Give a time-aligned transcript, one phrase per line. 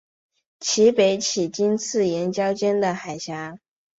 [0.59, 3.59] 其北起荆棘岩礁间的海峡。